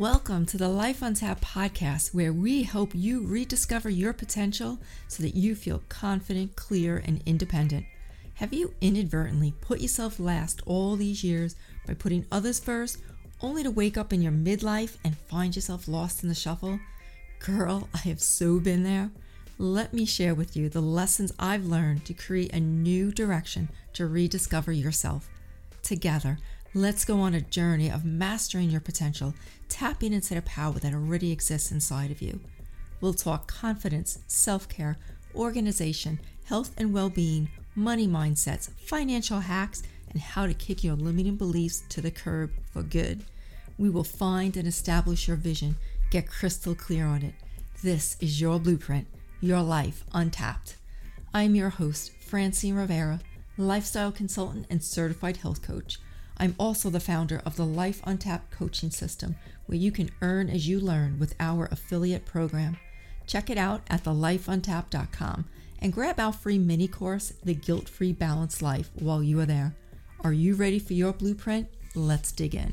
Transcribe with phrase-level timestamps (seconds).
[0.00, 4.78] Welcome to the Life Untapped podcast, where we hope you rediscover your potential
[5.08, 7.84] so that you feel confident, clear, and independent.
[8.36, 11.54] Have you inadvertently put yourself last all these years
[11.86, 12.96] by putting others first,
[13.42, 16.80] only to wake up in your midlife and find yourself lost in the shuffle?
[17.38, 19.10] Girl, I have so been there.
[19.58, 24.06] Let me share with you the lessons I've learned to create a new direction to
[24.06, 25.28] rediscover yourself.
[25.82, 26.38] Together,
[26.74, 29.34] let's go on a journey of mastering your potential,
[29.68, 32.40] tapping into the power that already exists inside of you.
[33.00, 34.96] We'll talk confidence, self care,
[35.34, 41.36] organization, health and well being, money mindsets, financial hacks, and how to kick your limiting
[41.36, 43.24] beliefs to the curb for good.
[43.78, 45.76] We will find and establish your vision,
[46.10, 47.34] get crystal clear on it.
[47.82, 49.06] This is your blueprint
[49.40, 50.76] your life untapped.
[51.32, 53.20] I am your host, Francine Rivera,
[53.56, 55.98] lifestyle consultant and certified health coach.
[56.40, 60.66] I'm also the founder of the Life Untapped coaching system, where you can earn as
[60.66, 62.78] you learn with our affiliate program.
[63.26, 65.44] Check it out at thelifeuntap.com
[65.82, 69.74] and grab our free mini course, The Guilt Free Balanced Life, while you are there.
[70.24, 71.68] Are you ready for your blueprint?
[71.94, 72.72] Let's dig in.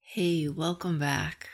[0.00, 1.48] Hey, welcome back.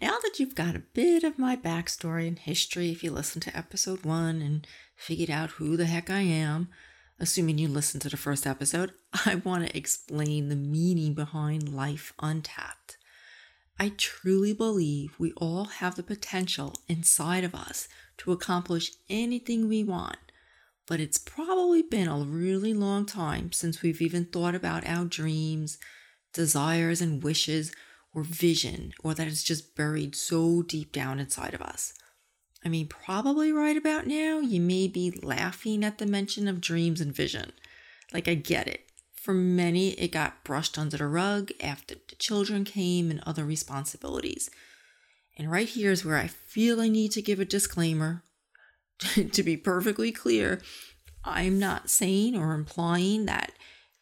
[0.00, 3.56] Now that you've got a bit of my backstory and history, if you listened to
[3.56, 6.68] episode one and figured out who the heck I am,
[7.18, 8.92] assuming you listened to the first episode,
[9.26, 12.96] I want to explain the meaning behind life untapped.
[13.80, 17.88] I truly believe we all have the potential inside of us
[18.18, 20.18] to accomplish anything we want,
[20.86, 25.76] but it's probably been a really long time since we've even thought about our dreams,
[26.32, 27.72] desires, and wishes
[28.18, 31.92] or vision or that is just buried so deep down inside of us.
[32.64, 37.00] I mean, probably right about now, you may be laughing at the mention of dreams
[37.00, 37.52] and vision.
[38.12, 38.80] Like, I get it.
[39.14, 44.50] For many, it got brushed under the rug after the children came and other responsibilities.
[45.36, 48.24] And right here is where I feel I need to give a disclaimer.
[49.32, 50.60] to be perfectly clear,
[51.22, 53.52] I'm not saying or implying that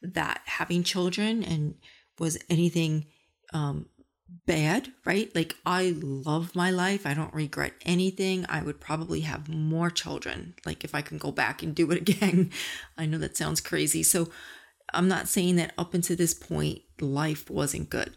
[0.00, 1.75] that having children and
[2.19, 3.06] was anything
[3.53, 3.87] um,
[4.28, 5.34] bad, right?
[5.34, 7.06] Like, I love my life.
[7.06, 8.47] I don't regret anything.
[8.48, 10.54] I would probably have more children.
[10.64, 12.50] Like, if I can go back and do it again.
[12.97, 14.03] I know that sounds crazy.
[14.03, 14.28] So,
[14.94, 18.14] I'm not saying that up until this point, life wasn't good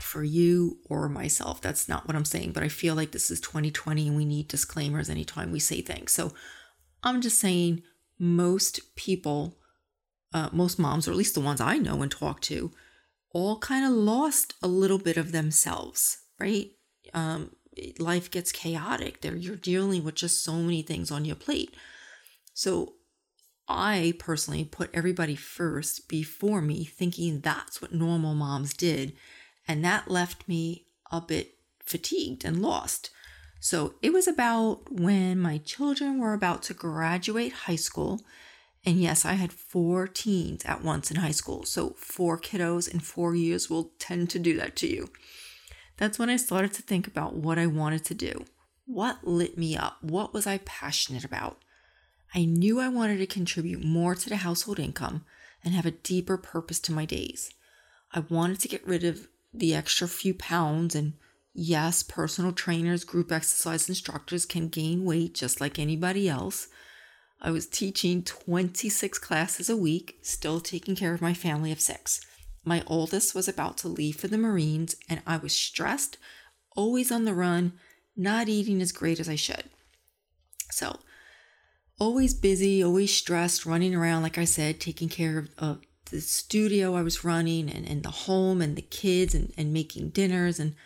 [0.00, 1.60] for you or myself.
[1.60, 2.52] That's not what I'm saying.
[2.52, 6.12] But I feel like this is 2020 and we need disclaimers anytime we say things.
[6.12, 6.32] So,
[7.02, 7.82] I'm just saying
[8.18, 9.58] most people,
[10.32, 12.70] uh, most moms, or at least the ones I know and talk to,
[13.32, 16.70] all kind of lost a little bit of themselves, right?
[17.14, 17.56] Um,
[17.98, 19.20] life gets chaotic.
[19.20, 21.74] There, you're dealing with just so many things on your plate.
[22.54, 22.94] So,
[23.68, 29.14] I personally put everybody first before me, thinking that's what normal moms did,
[29.66, 31.54] and that left me a bit
[31.86, 33.10] fatigued and lost.
[33.60, 38.20] So, it was about when my children were about to graduate high school
[38.84, 41.64] and yes, I had four teens at once in high school.
[41.64, 45.10] So, four kiddos in four years will tend to do that to you.
[45.98, 48.44] That's when I started to think about what I wanted to do.
[48.86, 49.98] What lit me up?
[50.02, 51.58] What was I passionate about?
[52.34, 55.24] I knew I wanted to contribute more to the household income
[55.64, 57.54] and have a deeper purpose to my days.
[58.12, 61.12] I wanted to get rid of the extra few pounds and
[61.54, 66.68] yes, personal trainers, group exercise instructors can gain weight just like anybody else.
[67.44, 72.20] I was teaching 26 classes a week, still taking care of my family of six.
[72.64, 76.18] My oldest was about to leave for the Marines, and I was stressed,
[76.76, 77.72] always on the run,
[78.16, 79.64] not eating as great as I should.
[80.70, 81.00] So,
[81.98, 85.80] always busy, always stressed, running around, like I said, taking care of, of
[86.12, 90.10] the studio I was running and, and the home and the kids and, and making
[90.10, 90.60] dinners.
[90.60, 90.76] And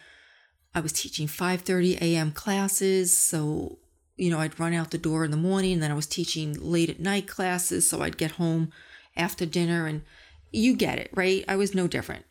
[0.75, 2.33] I was teaching 5.30 a.m.
[2.33, 3.79] classes, so
[4.17, 6.57] you know, I'd run out the door in the morning and then I was teaching
[6.59, 7.89] late at night classes.
[7.89, 8.71] So I'd get home
[9.17, 10.03] after dinner and
[10.51, 11.45] you get it, right?
[11.49, 12.25] I was no different.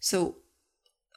[0.00, 0.36] So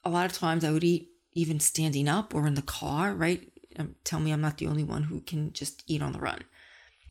[0.04, 3.50] a lot of times I would eat even standing up or in the car, right?
[3.78, 6.40] Um, tell me I'm not the only one who can just eat on the run.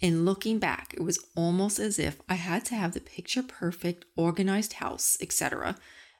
[0.01, 4.05] And looking back, it was almost as if I had to have the picture perfect,
[4.17, 5.77] organized house, etc.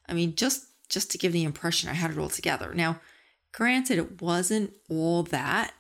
[0.09, 2.75] I mean, just just to give the impression I had it all together.
[2.75, 3.01] Now,
[3.53, 5.73] granted, it wasn't all that,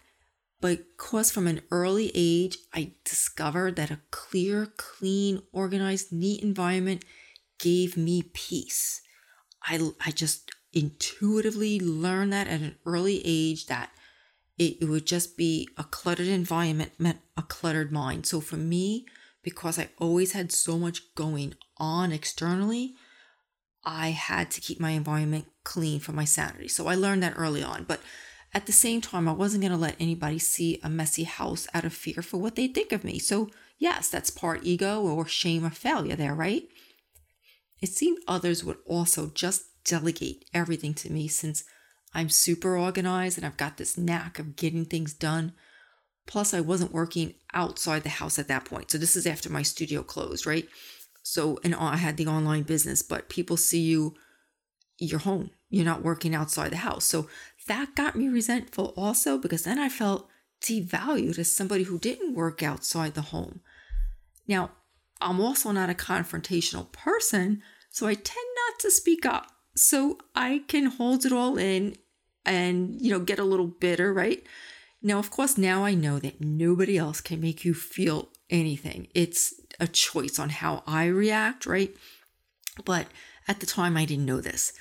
[0.62, 7.04] because from an early age, I discovered that a clear, clean, organized, neat environment
[7.58, 9.02] gave me peace.
[9.64, 13.90] I, I just intuitively learned that at an early age that
[14.56, 18.26] it, it would just be a cluttered environment meant a cluttered mind.
[18.26, 19.04] So for me,
[19.42, 22.94] because I always had so much going on externally,
[23.84, 26.68] I had to keep my environment clean for my sanity.
[26.68, 27.84] So I learned that early on.
[27.84, 28.00] But
[28.54, 31.84] at the same time, I wasn't going to let anybody see a messy house out
[31.84, 33.18] of fear for what they'd think of me.
[33.18, 36.64] So, yes, that's part ego or shame or failure there, right?
[37.80, 41.64] It seemed others would also just delegate everything to me since
[42.14, 45.52] I'm super organized and I've got this knack of getting things done.
[46.26, 48.90] Plus, I wasn't working outside the house at that point.
[48.90, 50.68] So, this is after my studio closed, right?
[51.22, 54.14] So, and I had the online business, but people see you,
[54.98, 57.04] you're home, you're not working outside the house.
[57.04, 57.28] So,
[57.66, 60.28] that got me resentful also because then I felt
[60.62, 63.60] devalued as somebody who didn't work outside the home.
[64.46, 64.70] Now,
[65.20, 69.46] I'm also not a confrontational person, so I tend not to speak up.
[69.74, 71.96] So I can hold it all in
[72.44, 74.42] and, you know, get a little bitter, right?
[75.00, 79.08] Now, of course, now I know that nobody else can make you feel anything.
[79.14, 81.94] It's a choice on how I react, right?
[82.84, 83.06] But
[83.48, 84.72] at the time, I didn't know this.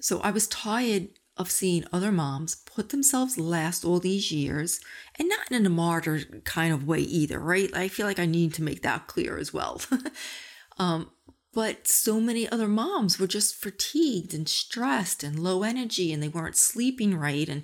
[0.00, 1.08] So I was tired
[1.40, 4.78] of seeing other moms put themselves last all these years
[5.18, 7.74] and not in a martyr kind of way either, right?
[7.74, 9.80] I feel like I need to make that clear as well.
[10.78, 11.10] um,
[11.54, 16.28] but so many other moms were just fatigued and stressed and low energy and they
[16.28, 17.62] weren't sleeping right and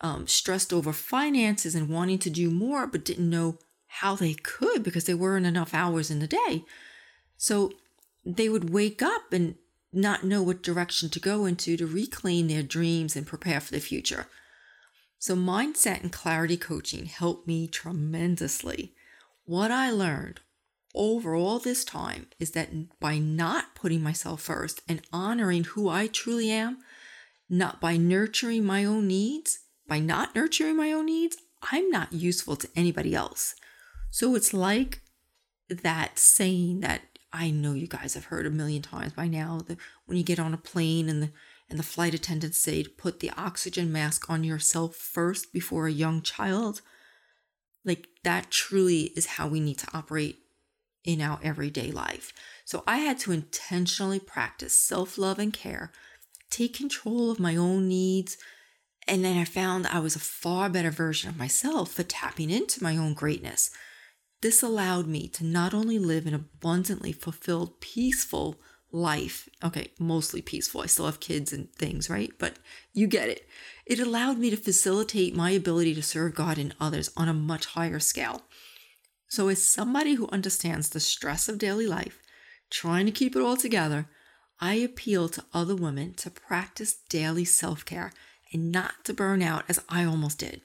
[0.00, 4.82] um, stressed over finances and wanting to do more but didn't know how they could
[4.82, 6.64] because there weren't enough hours in the day.
[7.36, 7.70] So
[8.26, 9.54] they would wake up and
[9.96, 13.80] not know what direction to go into to reclaim their dreams and prepare for the
[13.80, 14.26] future.
[15.18, 18.94] So, mindset and clarity coaching helped me tremendously.
[19.44, 20.40] What I learned
[20.94, 22.70] over all this time is that
[23.00, 26.78] by not putting myself first and honoring who I truly am,
[27.48, 31.36] not by nurturing my own needs, by not nurturing my own needs,
[31.72, 33.54] I'm not useful to anybody else.
[34.10, 35.00] So it's like
[35.68, 37.02] that saying that
[37.34, 40.38] I know you guys have heard a million times by now that when you get
[40.38, 41.30] on a plane and the
[41.68, 45.92] and the flight attendants say to put the oxygen mask on yourself first before a
[45.92, 46.82] young child.
[47.84, 50.38] Like that truly is how we need to operate
[51.04, 52.32] in our everyday life.
[52.64, 55.90] So I had to intentionally practice self love and care,
[56.50, 58.38] take control of my own needs,
[59.08, 62.82] and then I found I was a far better version of myself for tapping into
[62.82, 63.70] my own greatness.
[64.44, 68.60] This allowed me to not only live an abundantly fulfilled, peaceful
[68.92, 69.48] life.
[69.64, 70.82] Okay, mostly peaceful.
[70.82, 72.30] I still have kids and things, right?
[72.38, 72.58] But
[72.92, 73.48] you get it.
[73.86, 77.64] It allowed me to facilitate my ability to serve God and others on a much
[77.64, 78.42] higher scale.
[79.28, 82.20] So, as somebody who understands the stress of daily life,
[82.68, 84.10] trying to keep it all together,
[84.60, 88.12] I appeal to other women to practice daily self care
[88.52, 90.60] and not to burn out as I almost did.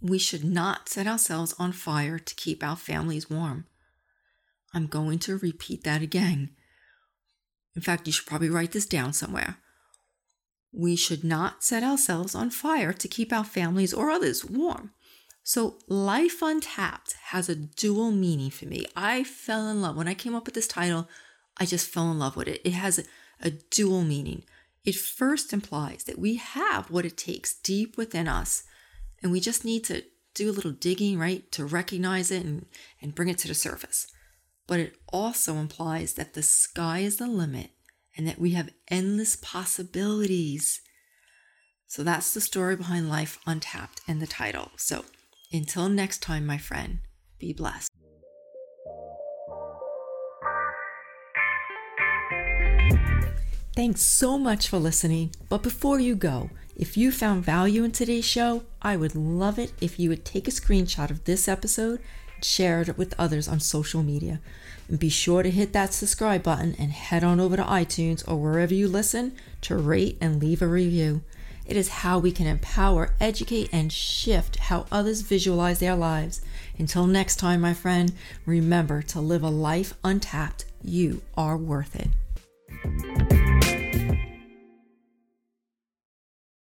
[0.00, 3.66] We should not set ourselves on fire to keep our families warm.
[4.72, 6.50] I'm going to repeat that again.
[7.74, 9.56] In fact, you should probably write this down somewhere.
[10.72, 14.92] We should not set ourselves on fire to keep our families or others warm.
[15.42, 18.84] So, Life Untapped has a dual meaning for me.
[18.94, 19.96] I fell in love.
[19.96, 21.08] When I came up with this title,
[21.56, 22.60] I just fell in love with it.
[22.64, 23.04] It has a,
[23.40, 24.44] a dual meaning.
[24.84, 28.64] It first implies that we have what it takes deep within us
[29.22, 30.02] and we just need to
[30.34, 32.66] do a little digging, right, to recognize it and,
[33.02, 34.06] and bring it to the surface.
[34.66, 37.70] But it also implies that the sky is the limit
[38.16, 40.80] and that we have endless possibilities.
[41.86, 44.72] So that's the story behind Life Untapped and the title.
[44.76, 45.04] So
[45.52, 46.98] until next time, my friend,
[47.38, 47.88] be blessed.
[53.74, 55.30] Thanks so much for listening.
[55.48, 59.72] But before you go, if you found value in today's show, I would love it
[59.80, 62.00] if you would take a screenshot of this episode
[62.36, 64.40] and share it with others on social media.
[64.86, 68.36] And be sure to hit that subscribe button and head on over to iTunes or
[68.36, 71.22] wherever you listen to rate and leave a review.
[71.66, 76.42] It is how we can empower, educate, and shift how others visualize their lives.
[76.78, 78.12] Until next time, my friend,
[78.46, 80.64] remember to live a life untapped.
[80.80, 82.08] You are worth it.